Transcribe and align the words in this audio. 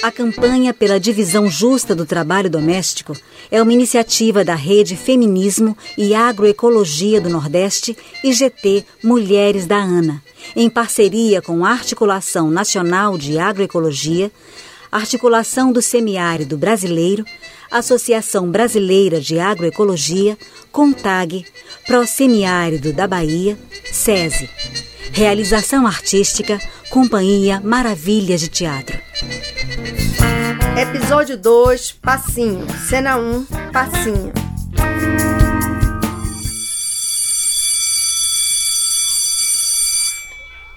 A 0.00 0.12
campanha 0.12 0.72
pela 0.72 1.00
divisão 1.00 1.50
justa 1.50 1.92
do 1.92 2.06
trabalho 2.06 2.48
doméstico 2.48 3.16
é 3.50 3.60
uma 3.60 3.72
iniciativa 3.72 4.44
da 4.44 4.54
Rede 4.54 4.96
Feminismo 4.96 5.76
e 5.96 6.14
Agroecologia 6.14 7.20
do 7.20 7.28
Nordeste 7.28 7.96
e 8.22 8.32
GT 8.32 8.84
Mulheres 9.02 9.66
da 9.66 9.76
ANA, 9.76 10.22
em 10.54 10.70
parceria 10.70 11.42
com 11.42 11.64
a 11.64 11.70
Articulação 11.70 12.48
Nacional 12.48 13.18
de 13.18 13.40
Agroecologia, 13.40 14.30
Articulação 14.90 15.72
do 15.72 15.82
Semiárido 15.82 16.56
Brasileiro, 16.56 17.24
Associação 17.68 18.50
Brasileira 18.50 19.20
de 19.20 19.40
Agroecologia, 19.40 20.38
CONTAG, 20.70 21.44
Prosemiárido 21.86 22.92
da 22.92 23.08
Bahia, 23.08 23.58
SESI. 23.92 24.48
Realização 25.10 25.86
artística, 25.86 26.60
Companhia 26.90 27.60
Maravilhas 27.60 28.40
de 28.40 28.48
Teatro. 28.48 28.96
Episódio 30.78 31.36
2, 31.36 31.90
Passinho. 31.90 32.64
Cena 32.88 33.16
1, 33.16 33.20
um, 33.20 33.44
Passinho. 33.72 34.32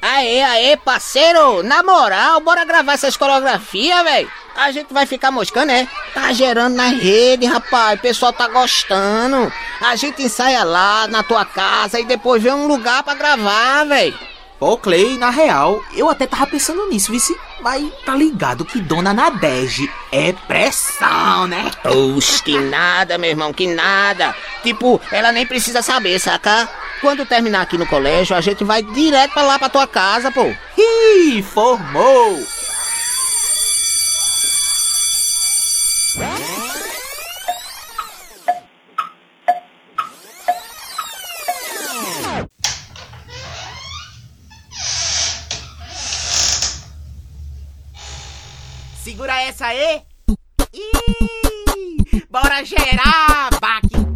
Aê, 0.01 0.41
aê, 0.41 0.77
parceiro! 0.77 1.61
Na 1.61 1.83
moral, 1.83 2.39
bora 2.39 2.65
gravar 2.65 2.93
essas 2.93 3.15
coreografias, 3.15 4.03
velho! 4.03 4.31
A 4.55 4.71
gente 4.71 4.91
vai 4.91 5.05
ficar 5.05 5.29
moscando, 5.29 5.71
é? 5.71 5.87
Tá 6.15 6.33
gerando 6.33 6.75
na 6.75 6.87
rede, 6.87 7.45
rapaz. 7.45 7.99
O 7.99 8.01
pessoal 8.01 8.33
tá 8.33 8.47
gostando. 8.47 9.53
A 9.79 9.95
gente 9.95 10.23
ensaia 10.23 10.63
lá 10.63 11.07
na 11.07 11.21
tua 11.21 11.45
casa 11.45 11.99
e 11.99 12.05
depois 12.05 12.41
vê 12.41 12.51
um 12.51 12.65
lugar 12.65 13.03
para 13.03 13.13
gravar, 13.13 13.83
velho. 13.83 14.30
Pô, 14.61 14.77
Clay, 14.77 15.17
na 15.17 15.31
real, 15.31 15.83
eu 15.91 16.07
até 16.07 16.27
tava 16.27 16.45
pensando 16.45 16.87
nisso, 16.87 17.11
vice. 17.11 17.35
Mas 17.61 17.91
tá 18.05 18.13
ligado 18.13 18.63
que 18.63 18.79
Dona 18.79 19.11
Nadege 19.11 19.91
é 20.11 20.33
pressão, 20.33 21.47
né? 21.47 21.71
Oxe, 21.83 22.43
que 22.43 22.59
nada, 22.59 23.17
meu 23.17 23.31
irmão, 23.31 23.51
que 23.51 23.65
nada. 23.65 24.35
Tipo, 24.61 25.01
ela 25.11 25.31
nem 25.31 25.47
precisa 25.47 25.81
saber, 25.81 26.19
saca? 26.19 26.69
Quando 27.01 27.25
terminar 27.25 27.61
aqui 27.61 27.75
no 27.75 27.87
colégio, 27.87 28.35
a 28.35 28.41
gente 28.41 28.63
vai 28.63 28.83
direto 28.83 29.33
pra 29.33 29.41
lá 29.41 29.57
pra 29.57 29.67
tua 29.67 29.87
casa, 29.87 30.29
pô. 30.29 30.53
Ih, 30.77 31.41
formou! 31.41 32.39
Segura 49.03 49.41
essa 49.41 49.65
aí. 49.65 50.03
Ih, 50.71 52.23
bora 52.29 52.63
gerar, 52.63 53.49
bactéria. 53.59 54.11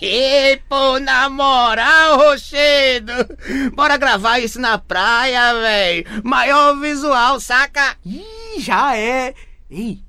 E 0.00 0.56
pô, 0.66 0.98
na 0.98 1.28
moral, 1.28 2.16
Rochedo, 2.16 3.12
bora 3.74 3.98
gravar 3.98 4.38
isso 4.38 4.58
na 4.58 4.78
praia, 4.78 5.52
velho. 5.60 6.06
Maior 6.24 6.74
visual, 6.80 7.38
saca? 7.38 7.98
Ih, 8.02 8.58
já 8.58 8.96
é. 8.96 9.34
Ei, 9.70 10.02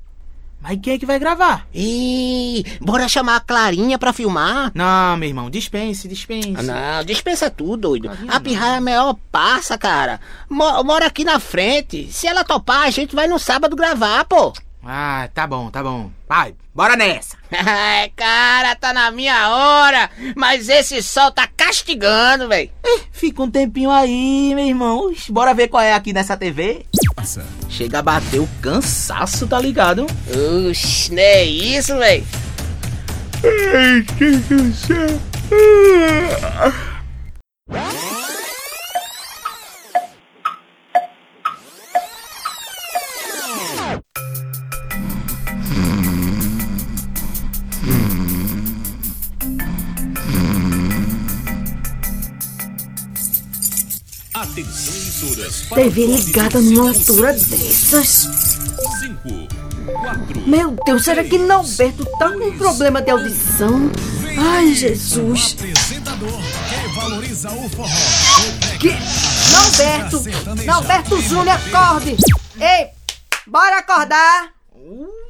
mas 0.62 0.80
quem 0.81 0.94
é 0.94 1.00
que 1.00 1.06
vai 1.06 1.17
gravar? 1.17 1.66
Ih, 1.73 2.64
bora 2.80 3.08
chamar 3.08 3.38
a 3.38 3.40
Clarinha 3.40 3.98
pra 3.98 4.14
filmar? 4.14 4.72
Não, 4.76 5.18
meu 5.18 5.28
irmão, 5.28 5.50
dispense, 5.50 6.08
dispense. 6.08 6.53
Ah, 6.56 6.64
não, 6.98 7.03
dispensa 7.03 7.50
tudo, 7.50 7.78
doido. 7.78 8.08
Clarinha 8.08 8.31
a 8.31 8.40
pirraia 8.40 8.76
é 8.76 8.78
a 8.78 8.81
melhor 8.81 9.16
passa, 9.31 9.78
cara. 9.78 10.19
Mora 10.50 11.08
aqui 11.08 11.24
na 11.24 11.40
frente. 11.40 12.12
Se 12.12 12.28
ela 12.28 12.44
topar, 12.44 12.84
a 12.84 12.90
gente 12.91 13.16
vai 13.16 13.28
no 13.28 13.40
sábado 13.40 13.75
gravar, 13.75 14.24
pô. 14.25 14.53
Ah, 14.84 15.30
tá 15.34 15.46
bom, 15.46 15.69
tá 15.69 15.84
bom. 15.84 16.09
Vai, 16.28 16.56
bora 16.74 16.96
nessa. 16.96 17.38
Ai, 17.53 18.09
cara, 18.16 18.75
tá 18.75 18.91
na 18.91 19.12
minha 19.12 19.50
hora. 19.50 20.09
Mas 20.36 20.69
esse 20.69 21.03
sol 21.03 21.31
tá 21.31 21.47
castigando, 21.56 22.47
velho. 22.47 22.72
Fica 23.12 23.44
um 23.44 23.52
tempinho 23.52 23.91
aí, 23.91 24.53
meu 24.56 24.66
irmão. 24.66 25.13
Bora 25.30 25.53
ver 25.53 25.68
qual 25.68 25.84
é 25.84 25.94
aqui 25.94 26.13
nessa 26.13 26.36
TV. 26.36 26.86
Nossa. 27.18 27.46
Chega 27.70 28.00
a 28.00 28.02
bater 28.02 28.40
o 28.40 28.48
cansaço, 28.62 29.48
tá 29.48 29.60
ligado? 29.60 30.06
Oxi, 30.70 31.12
não 31.12 31.22
é 31.22 31.44
isso, 31.44 31.98
velho. 31.98 32.26
Ai, 33.44 34.04
que 34.18 34.40
cansaço. 34.48 35.22
Atenção, 54.62 54.96
emissoras. 54.96 55.62
TV 55.74 56.06
ligada 56.06 56.62
numa 56.62 56.90
altura 56.90 57.34
dessas. 57.34 58.30
5, 59.00 59.48
4. 59.92 60.42
Meu 60.48 60.76
Deus, 60.86 61.04
será 61.04 61.24
que 61.24 61.40
Nalberto 61.40 62.06
tá 62.20 62.32
com 62.32 62.58
problema 62.58 63.02
de 63.02 63.10
audição? 63.10 63.92
Ai, 64.38 64.74
Jesus. 64.74 65.56
Apresentador 65.58 66.30
que 66.32 66.96
valoriza 66.96 67.52
o 67.52 67.70
forró. 67.70 67.90
Que? 68.80 68.96
Nalberto! 69.52 70.64
Nalberto 70.64 71.22
Júnior, 71.22 71.56
acorde! 71.56 72.16
Ei, 72.60 72.90
bora 73.48 73.80
acordar! 73.80 74.54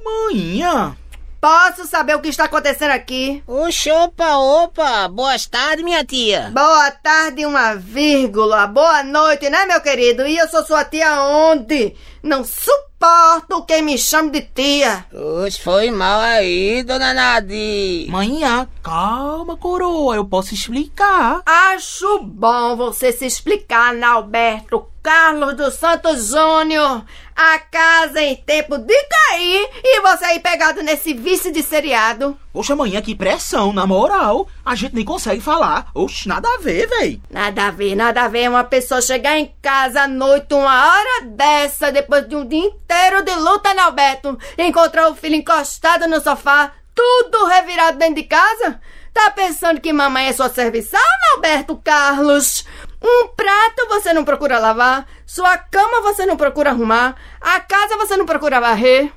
Manhã. 0.03 0.95
Posso 1.41 1.87
saber 1.87 2.15
o 2.15 2.19
que 2.21 2.29
está 2.29 2.43
acontecendo 2.43 2.91
aqui? 2.91 3.41
Oxe, 3.47 3.91
opa, 3.91 4.37
opa. 4.37 5.07
Boas 5.07 5.47
tardes, 5.47 5.83
minha 5.83 6.05
tia. 6.05 6.51
Boa 6.53 6.91
tarde, 6.91 7.47
uma 7.47 7.73
vírgula. 7.73 8.67
Boa 8.67 9.01
noite, 9.01 9.49
né, 9.49 9.65
meu 9.65 9.81
querido? 9.81 10.27
E 10.27 10.37
eu 10.37 10.47
sou 10.47 10.63
sua 10.63 10.85
tia 10.85 11.19
onde? 11.23 11.95
Não 12.21 12.43
suporto 12.43 13.65
quem 13.65 13.81
me 13.81 13.97
chame 13.97 14.29
de 14.29 14.41
tia. 14.41 15.03
Oxe, 15.11 15.59
foi 15.59 15.89
mal 15.89 16.19
aí, 16.19 16.83
dona 16.83 17.11
Nadi. 17.11 18.05
Manhã, 18.07 18.69
calma, 18.83 19.57
coroa, 19.57 20.15
eu 20.15 20.25
posso 20.25 20.53
explicar. 20.53 21.41
Acho 21.43 22.19
bom 22.19 22.75
você 22.75 23.11
se 23.11 23.25
explicar, 23.25 23.95
Nalberto 23.95 24.90
Carlos 25.01 25.55
dos 25.55 25.75
Santos 25.75 26.27
Júnior. 26.27 27.03
A 27.35 27.57
casa 27.59 28.21
em 28.21 28.35
tempo 28.35 28.77
de 28.77 28.93
cair 28.93 29.69
e 29.83 30.01
você 30.01 30.25
aí 30.25 30.39
pegado 30.39 30.83
nesse 30.83 31.13
vício 31.13 31.51
de 31.51 31.63
seriado. 31.63 32.37
Poxa, 32.53 32.75
manhã, 32.75 33.01
que 33.01 33.15
pressão, 33.15 33.73
na 33.73 33.87
moral. 33.87 34.47
A 34.63 34.75
gente 34.75 34.93
nem 34.93 35.03
consegue 35.03 35.41
falar. 35.41 35.87
Oxe, 35.95 36.27
nada 36.27 36.47
a 36.47 36.59
ver, 36.59 36.87
véi. 36.87 37.21
Nada 37.29 37.67
a 37.67 37.71
ver, 37.71 37.95
nada 37.95 38.23
a 38.23 38.27
ver 38.27 38.49
uma 38.49 38.63
pessoa 38.63 39.01
chegar 39.01 39.39
em 39.39 39.53
casa 39.61 40.03
à 40.03 40.07
noite, 40.07 40.53
uma 40.53 40.91
hora 40.91 41.25
dessa, 41.25 41.91
depois 41.91 42.27
de 42.27 42.35
um 42.35 42.47
dia 42.47 42.59
inteiro 42.59 43.23
de 43.23 43.33
luta, 43.35 43.73
Nalberto, 43.73 44.37
e 44.57 44.63
encontrar 44.63 45.09
o 45.09 45.15
filho 45.15 45.35
encostado 45.35 46.07
no 46.07 46.21
sofá, 46.21 46.73
tudo 46.93 47.45
revirado 47.45 47.97
dentro 47.97 48.15
de 48.15 48.23
casa? 48.23 48.79
Tá 49.13 49.31
pensando 49.31 49.81
que 49.81 49.91
mamãe 49.91 50.27
é 50.27 50.33
sua 50.33 50.49
serviçal, 50.49 51.01
Alberto 51.33 51.75
Carlos? 51.83 52.65
Um 53.01 53.27
prato 53.29 53.87
você 53.89 54.13
não 54.13 54.23
procura 54.23 54.59
lavar, 54.59 55.07
sua 55.25 55.57
cama 55.57 56.01
você 56.01 56.25
não 56.25 56.37
procura 56.37 56.69
arrumar, 56.69 57.15
a 57.39 57.59
casa 57.59 57.97
você 57.97 58.15
não 58.15 58.25
procura 58.25 58.61
varrer. 58.61 59.11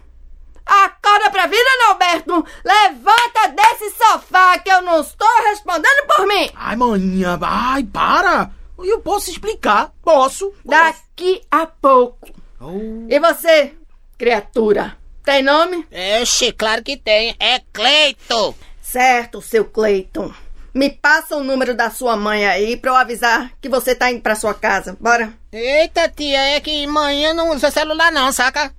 Acorda 0.65 1.31
pra 1.31 1.47
vida, 1.47 1.69
Alberto! 1.89 2.47
Levanta 2.65 3.49
desse 3.49 3.91
sofá 3.91 4.59
que 4.59 4.71
eu 4.71 4.81
não 4.81 5.03
estou 5.03 5.29
respondendo 5.45 6.07
por 6.07 6.27
mim! 6.27 6.51
Ai, 6.55 6.75
manhã, 6.77 7.39
ai, 7.43 7.85
para. 7.85 8.51
Eu 8.79 9.01
posso 9.01 9.31
explicar, 9.31 9.93
posso. 10.03 10.47
posso. 10.47 10.55
Daqui 10.65 11.43
a 11.51 11.67
pouco. 11.67 12.29
Oh. 12.59 13.07
E 13.09 13.21
você, 13.21 13.75
criatura, 14.17 14.97
tem 15.23 15.43
nome? 15.43 15.87
Oxe, 16.23 16.53
claro 16.53 16.83
que 16.83 16.97
tem. 16.97 17.37
É 17.39 17.61
Cleito. 17.73 18.55
Certo, 18.81 19.43
seu 19.43 19.65
Cleiton. 19.65 20.33
Me 20.75 20.91
passa 20.91 21.37
o 21.37 21.45
número 21.45 21.73
da 21.75 21.89
sua 21.89 22.17
mãe 22.17 22.45
aí 22.47 22.77
pra 22.77 22.91
eu 22.91 22.97
avisar 22.97 23.53
que 23.61 23.69
você 23.69 23.95
tá 23.95 24.11
indo 24.11 24.21
pra 24.21 24.35
sua 24.35 24.53
casa. 24.53 24.97
Bora. 24.99 25.33
Eita, 25.53 26.09
tia, 26.09 26.57
é 26.57 26.59
que 26.59 26.85
manhã 26.89 27.33
não 27.33 27.51
usa 27.51 27.71
celular 27.71 28.11
não, 28.11 28.33
saca? 28.33 28.75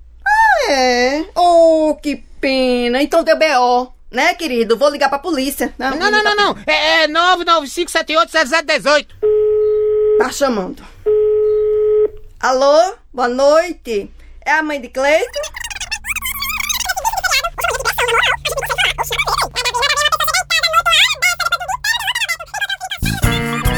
É. 0.68 1.24
Oh, 1.34 1.96
que 2.02 2.16
pena. 2.38 3.02
Então 3.02 3.24
deu 3.24 3.38
B.O., 3.38 3.90
né, 4.10 4.34
querido? 4.34 4.76
Vou 4.76 4.90
ligar 4.90 5.08
pra 5.08 5.18
polícia. 5.18 5.72
Não, 5.78 5.90
não, 5.96 6.10
não, 6.10 6.22
não. 6.22 6.36
não. 6.36 6.54
É, 6.66 7.04
é 7.04 7.08
995780018. 7.08 9.06
Tá 10.18 10.30
chamando. 10.30 10.84
Alô? 12.38 12.94
Boa 13.12 13.28
noite. 13.28 14.10
É 14.44 14.52
a 14.52 14.62
mãe 14.62 14.78
de 14.80 14.88
Cleiton? 14.88 15.40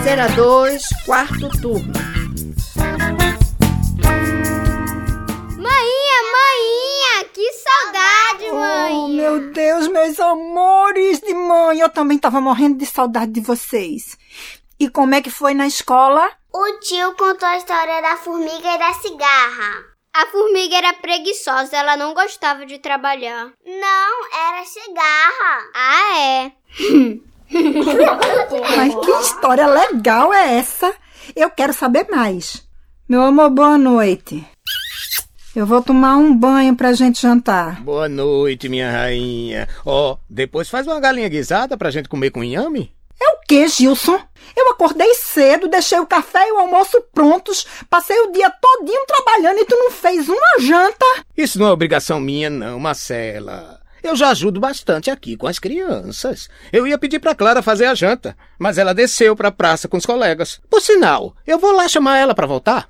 Cena 0.08 0.26
2, 0.26 0.82
quarto 1.04 1.50
turno. 1.60 1.92
Mainha, 5.58 6.20
mainha, 6.32 7.24
que 7.30 7.52
saudade, 7.52 8.50
mãe. 8.50 8.92
Oh, 8.94 9.08
meu 9.08 9.52
Deus, 9.52 9.86
meus 9.88 10.18
amores 10.18 11.20
de 11.20 11.34
mãe. 11.34 11.80
Eu 11.80 11.90
também 11.90 12.16
tava 12.16 12.40
morrendo 12.40 12.78
de 12.78 12.86
saudade 12.86 13.32
de 13.32 13.42
vocês. 13.42 14.16
E 14.80 14.88
como 14.88 15.14
é 15.14 15.20
que 15.20 15.30
foi 15.30 15.52
na 15.52 15.66
escola? 15.66 16.26
O 16.54 16.80
tio 16.80 17.12
contou 17.12 17.46
a 17.46 17.58
história 17.58 18.00
da 18.00 18.16
formiga 18.16 18.76
e 18.76 18.78
da 18.78 18.94
cigarra. 18.94 19.84
A 20.14 20.24
formiga 20.28 20.74
era 20.74 20.94
preguiçosa, 20.94 21.76
ela 21.76 21.98
não 21.98 22.14
gostava 22.14 22.64
de 22.64 22.78
trabalhar. 22.78 23.52
Não, 23.62 24.26
era 24.32 24.64
cigarra. 24.64 25.70
Ah, 25.74 26.18
é. 26.18 26.52
Mas 27.50 28.94
que 28.94 29.10
história 29.22 29.66
legal 29.66 30.32
é 30.32 30.58
essa? 30.58 30.94
Eu 31.34 31.50
quero 31.50 31.72
saber 31.72 32.06
mais. 32.10 32.66
Meu 33.08 33.22
amor, 33.22 33.50
boa 33.50 33.78
noite. 33.78 34.46
Eu 35.56 35.66
vou 35.66 35.82
tomar 35.82 36.16
um 36.16 36.36
banho 36.36 36.76
pra 36.76 36.92
gente 36.92 37.20
jantar. 37.20 37.80
Boa 37.82 38.08
noite, 38.08 38.68
minha 38.68 38.90
rainha. 38.90 39.66
Ó, 39.84 40.16
depois 40.28 40.68
faz 40.68 40.86
uma 40.86 41.00
galinha 41.00 41.28
guisada 41.28 41.76
pra 41.76 41.90
gente 41.90 42.08
comer 42.08 42.30
com 42.30 42.44
inhame? 42.44 42.92
É 43.20 43.30
o 43.32 43.38
que, 43.48 43.66
Gilson? 43.66 44.20
Eu 44.54 44.70
acordei 44.70 45.12
cedo, 45.14 45.68
deixei 45.68 45.98
o 45.98 46.06
café 46.06 46.48
e 46.48 46.52
o 46.52 46.58
almoço 46.58 47.02
prontos, 47.12 47.66
passei 47.90 48.16
o 48.20 48.30
dia 48.30 48.50
todinho 48.50 49.04
trabalhando 49.06 49.58
e 49.58 49.64
tu 49.64 49.74
não 49.74 49.90
fez 49.90 50.28
uma 50.28 50.60
janta. 50.60 51.04
Isso 51.36 51.58
não 51.58 51.66
é 51.66 51.72
obrigação 51.72 52.20
minha, 52.20 52.48
não, 52.48 52.78
Marcela. 52.78 53.80
Eu 54.02 54.14
já 54.16 54.30
ajudo 54.30 54.60
bastante 54.60 55.10
aqui 55.10 55.36
com 55.36 55.46
as 55.46 55.58
crianças. 55.58 56.48
Eu 56.72 56.86
ia 56.86 56.98
pedir 56.98 57.18
pra 57.18 57.34
Clara 57.34 57.62
fazer 57.62 57.86
a 57.86 57.94
janta, 57.94 58.36
mas 58.58 58.78
ela 58.78 58.94
desceu 58.94 59.34
pra 59.34 59.50
praça 59.52 59.88
com 59.88 59.96
os 59.96 60.06
colegas. 60.06 60.60
Por 60.70 60.80
sinal, 60.80 61.34
eu 61.46 61.58
vou 61.58 61.72
lá 61.72 61.88
chamar 61.88 62.18
ela 62.18 62.34
pra 62.34 62.46
voltar. 62.46 62.88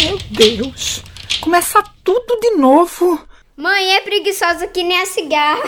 Meu 0.00 0.18
Deus, 0.30 1.02
começa 1.40 1.82
tudo 2.02 2.38
de 2.40 2.56
novo. 2.56 3.26
Mãe 3.56 3.94
é 3.94 4.00
preguiçosa 4.00 4.66
que 4.66 4.82
nem 4.82 5.00
a 5.00 5.06
cigarra. 5.06 5.62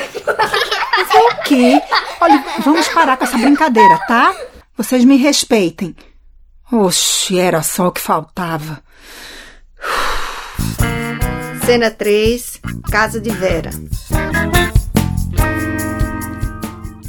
Mas 0.97 1.11
é 1.15 1.19
o 1.19 1.43
quê? 1.43 1.83
Olha, 2.21 2.45
vamos 2.65 2.89
parar 2.89 3.17
com 3.17 3.25
essa 3.25 3.39
brincadeira, 3.39 3.99
tá? 4.09 4.35
Vocês 4.77 5.05
me 5.05 5.17
respeitem. 5.17 5.95
Oxe, 6.73 7.39
era 7.39 7.63
só 7.63 7.89
o 7.89 7.93
que 7.93 8.01
faltava. 8.01 8.83
Cena 11.67 11.91
3, 11.91 12.61
casa 12.91 13.19
de 13.19 13.31
Vera. 13.31 13.71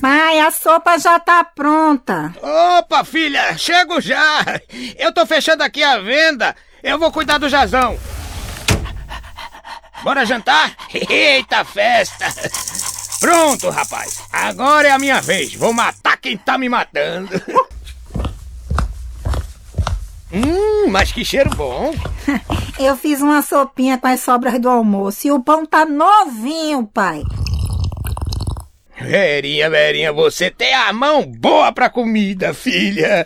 Mãe, 0.02 0.42
a 0.42 0.50
sopa 0.50 0.98
já 0.98 1.20
tá 1.20 1.44
pronta. 1.44 2.34
Opa, 2.42 3.04
filha, 3.04 3.58
chego 3.58 4.00
já. 4.00 4.46
Eu 4.98 5.14
tô 5.14 5.26
fechando 5.26 5.62
aqui 5.62 5.84
a 5.84 5.98
venda. 6.00 6.56
Eu 6.82 6.98
vou 6.98 7.12
cuidar 7.12 7.38
do 7.38 7.50
jazão. 7.50 8.00
Bora 10.04 10.26
jantar? 10.26 10.74
Eita 11.10 11.66
festa! 11.66 12.28
Pronto, 13.20 13.70
rapaz. 13.70 14.22
Agora 14.32 14.88
é 14.88 14.92
a 14.92 15.00
minha 15.00 15.20
vez. 15.20 15.54
Vou 15.54 15.74
matar 15.74 16.16
quem 16.18 16.38
tá 16.38 16.58
me 16.58 16.70
matando. 16.70 17.30
Hum, 20.36 20.90
mas 20.90 21.14
que 21.14 21.24
cheiro 21.24 21.50
bom. 21.56 21.94
Eu 22.78 22.98
fiz 22.98 23.22
uma 23.22 23.42
sopinha 23.42 23.98
com 23.98 24.08
as 24.08 24.20
sobras 24.20 24.60
do 24.60 24.70
almoço 24.70 25.28
e 25.28 25.32
o 25.32 25.42
pão 25.42 25.66
tá 25.66 25.86
novinho, 25.86 26.86
pai. 26.86 27.24
Verinha, 29.00 29.70
Verinha, 29.70 30.12
você 30.12 30.52
tem 30.52 30.74
a 30.74 30.92
mão 30.92 31.26
boa 31.26 31.72
pra 31.72 31.90
comida, 31.90 32.54
filha. 32.54 33.26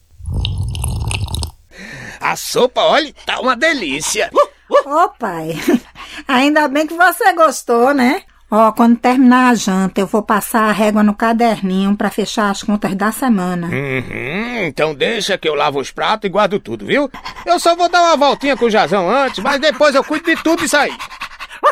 A 2.20 2.36
sopa, 2.36 2.82
olha, 2.82 3.12
tá 3.26 3.40
uma 3.40 3.56
delícia. 3.56 4.30
Ô, 4.70 4.78
oh, 4.86 5.10
pai, 5.18 5.54
ainda 6.28 6.68
bem 6.68 6.86
que 6.86 6.94
você 6.94 7.34
gostou, 7.34 7.94
né? 7.94 8.24
Ó, 8.52 8.72
quando 8.72 8.98
terminar 8.98 9.52
a 9.52 9.56
janta, 9.56 10.02
eu 10.02 10.08
vou 10.08 10.24
passar 10.24 10.70
a 10.70 10.72
régua 10.72 11.04
no 11.04 11.14
caderninho 11.14 11.96
para 11.96 12.10
fechar 12.10 12.50
as 12.50 12.64
contas 12.64 12.96
da 12.96 13.12
semana. 13.12 13.68
Uhum, 13.68 14.66
então 14.66 14.96
deixa 14.96 15.38
que 15.38 15.48
eu 15.48 15.54
lavo 15.54 15.80
os 15.80 15.92
pratos 15.92 16.28
e 16.28 16.32
guardo 16.32 16.60
tudo, 16.60 16.84
viu? 16.84 17.12
Eu 17.46 17.60
só 17.60 17.76
vou 17.76 17.88
dar 17.88 18.02
uma 18.02 18.18
voltinha 18.18 18.58
com 18.58 18.66
o 18.66 18.70
Jazão 18.70 19.08
antes, 19.08 19.38
mas 19.44 19.62
depois 19.62 19.94
eu 19.94 20.04
cuido 20.04 20.26
de 20.26 20.42
tudo 20.42 20.66
isso 20.66 20.76
aí. 20.76 20.92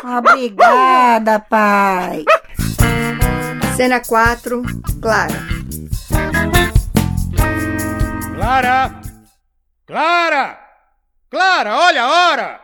Obrigada, 0.03 1.39
pai. 1.39 2.23
Cena 3.75 3.99
4, 3.99 4.61
Clara. 5.01 5.47
Clara! 8.35 9.01
Clara! 9.87 10.59
Clara, 11.29 11.75
olha 11.75 12.03
a 12.03 12.07
hora! 12.07 12.61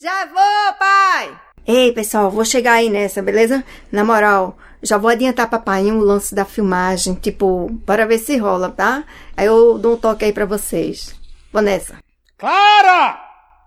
Já 0.00 0.26
vou, 0.26 0.74
pai! 0.78 1.44
Ei, 1.66 1.92
pessoal, 1.92 2.30
vou 2.30 2.44
chegar 2.44 2.74
aí 2.74 2.90
nessa, 2.90 3.22
beleza? 3.22 3.64
Na 3.90 4.04
moral, 4.04 4.58
já 4.82 4.98
vou 4.98 5.10
adiantar 5.10 5.48
papai 5.48 5.90
o 5.90 5.98
lance 5.98 6.34
da 6.34 6.44
filmagem, 6.44 7.14
tipo, 7.14 7.70
para 7.86 8.06
ver 8.06 8.18
se 8.18 8.36
rola, 8.36 8.68
tá? 8.70 9.02
Aí 9.34 9.46
eu 9.46 9.78
dou 9.78 9.94
um 9.94 9.96
toque 9.96 10.26
aí 10.26 10.32
pra 10.32 10.44
vocês. 10.44 11.14
Vou 11.50 11.62
nessa. 11.62 11.96
Clara! 12.36 13.18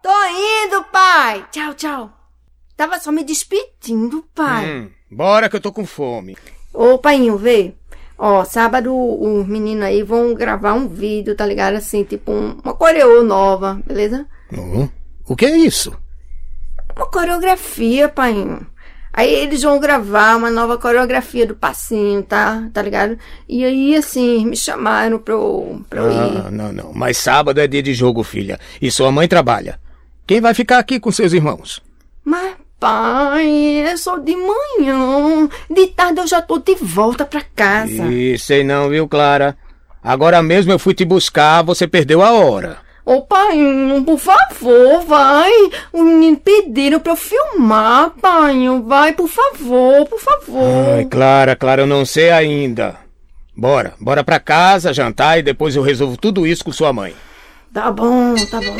Tô 0.04 0.10
indo, 0.10 0.84
pai! 0.92 1.44
Tchau, 1.52 1.74
tchau. 1.74 2.12
Tava 2.76 3.00
só 3.00 3.12
me 3.12 3.24
despedindo, 3.24 4.24
pai. 4.36 4.70
Hum, 4.70 4.90
bora 5.10 5.50
que 5.50 5.56
eu 5.56 5.62
tô 5.62 5.72
com 5.72 5.84
fome. 5.84 6.38
Ô, 6.72 7.00
painho, 7.00 7.36
vê. 7.36 7.74
Ó, 8.16 8.44
sábado 8.46 8.96
os 8.96 9.48
meninos 9.48 9.86
aí 9.86 10.04
vão 10.04 10.36
gravar 10.36 10.74
um 10.74 10.88
vídeo, 10.88 11.36
tá 11.36 11.46
ligado? 11.48 11.76
Assim, 11.78 12.04
tipo 12.04 12.32
um, 12.32 12.60
uma 12.64 12.76
coreô 12.76 13.24
nova, 13.24 13.82
beleza? 13.86 14.28
Uhum. 14.52 14.88
O 15.28 15.36
que 15.36 15.46
é 15.48 15.58
isso? 15.58 15.98
Uma 16.98 17.06
coreografia, 17.06 18.10
pai. 18.10 18.34
Aí 19.14 19.32
eles 19.32 19.62
vão 19.62 19.80
gravar 19.80 20.36
uma 20.36 20.50
nova 20.50 20.80
coreografia 20.80 21.46
do 21.46 21.56
passinho, 21.56 22.24
tá? 22.24 22.68
Tá 22.74 22.82
ligado? 22.82 23.18
E 23.48 23.64
aí, 23.64 23.96
assim, 23.96 24.46
me 24.46 24.56
chamaram 24.56 25.20
pra 25.20 25.36
eu, 25.36 25.82
pra 25.88 26.02
eu 26.02 26.08
ah, 26.08 26.28
ir. 26.28 26.52
Não, 26.52 26.74
não. 26.74 26.92
Mas 26.94 27.18
sábado 27.18 27.60
é 27.60 27.68
dia 27.68 27.84
de 27.84 27.94
jogo, 27.94 28.24
filha. 28.24 28.60
E 28.82 28.92
sua 28.92 29.12
mãe 29.12 29.28
trabalha. 29.28 29.80
Quem 30.26 30.42
vai 30.42 30.56
ficar 30.56 30.80
aqui 30.80 31.00
com 31.00 31.12
seus 31.12 31.34
irmãos? 31.34 31.82
Mas, 32.24 32.56
pai, 32.80 33.86
é 33.88 33.96
só 33.96 34.18
de 34.18 34.36
manhã. 34.36 35.48
De 35.70 35.88
tarde 35.88 36.20
eu 36.20 36.28
já 36.28 36.42
tô 36.42 36.58
de 36.58 36.76
volta 36.76 37.26
pra 37.26 37.44
casa. 37.56 38.06
Ih, 38.06 38.40
sei 38.40 38.64
não, 38.64 38.90
viu, 38.90 39.08
Clara? 39.08 39.56
Agora 40.02 40.42
mesmo 40.42 40.72
eu 40.72 40.80
fui 40.80 40.96
te 40.96 41.06
buscar, 41.06 41.62
você 41.62 41.88
perdeu 41.88 42.24
a 42.24 42.32
hora. 42.32 42.87
Ô, 43.08 43.22
pai, 43.22 43.58
por 44.06 44.20
favor, 44.20 45.06
vai. 45.06 45.50
Os 45.94 46.04
meninos 46.04 46.42
pediram 46.44 47.00
pra 47.00 47.14
eu 47.14 47.16
filmar, 47.16 48.10
pai. 48.22 48.66
Vai, 48.86 49.14
por 49.14 49.30
favor, 49.30 50.06
por 50.08 50.20
favor. 50.20 50.94
Ai, 50.94 51.06
Clara, 51.06 51.56
Clara, 51.56 51.84
eu 51.84 51.88
não 51.88 52.06
sei 52.06 52.32
ainda. 52.32 52.98
Bora, 53.56 53.94
bora 53.98 54.26
pra 54.26 54.42
casa, 54.42 54.94
jantar 54.94 55.40
e 55.40 55.42
depois 55.42 55.74
eu 55.74 55.82
resolvo 55.82 56.18
tudo 56.18 56.46
isso 56.46 56.66
com 56.66 56.72
sua 56.74 56.92
mãe. 56.92 57.16
Tá 57.78 57.92
bom, 57.92 58.34
tá 58.50 58.60
bom. 58.60 58.76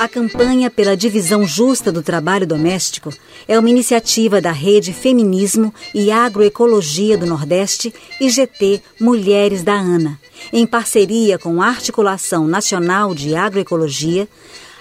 A 0.00 0.08
campanha 0.08 0.68
pela 0.68 0.96
divisão 0.96 1.46
justa 1.46 1.92
do 1.92 2.02
trabalho 2.02 2.44
doméstico 2.44 3.14
é 3.46 3.56
uma 3.56 3.70
iniciativa 3.70 4.40
da 4.40 4.50
Rede 4.50 4.92
Feminismo 4.92 5.72
e 5.94 6.10
Agroecologia 6.10 7.16
do 7.16 7.24
Nordeste 7.24 7.94
e 8.20 8.28
GT 8.28 8.82
Mulheres 9.00 9.62
da 9.62 9.74
ANA, 9.74 10.18
em 10.52 10.66
parceria 10.66 11.38
com 11.38 11.62
a 11.62 11.68
Articulação 11.68 12.48
Nacional 12.48 13.14
de 13.14 13.36
Agroecologia, 13.36 14.26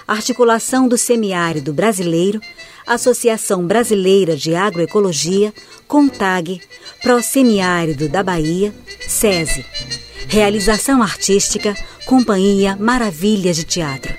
Articulação 0.08 0.88
do 0.88 0.98
Semiárido 0.98 1.72
Brasileiro, 1.72 2.41
Associação 2.84 3.67
Brasileira 3.67 4.36
de 4.36 4.55
Agroecologia, 4.55 5.53
CONTAG, 5.88 6.62
Prosemiárido 7.03 8.10
da 8.10 8.24
Bahia, 8.24 8.74
SESI. 9.08 9.63
Realização 10.27 11.01
artística, 11.01 11.75
companhia 12.06 12.75
Maravilhas 12.75 13.56
de 13.56 13.63
Teatro. 13.63 14.13